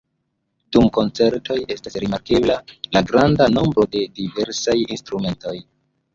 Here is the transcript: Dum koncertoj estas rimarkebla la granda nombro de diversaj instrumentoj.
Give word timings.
Dum 0.77 0.87
koncertoj 0.95 1.57
estas 1.75 1.97
rimarkebla 2.05 2.57
la 2.97 3.03
granda 3.13 3.49
nombro 3.59 3.87
de 3.93 4.03
diversaj 4.19 4.77
instrumentoj. 4.99 5.55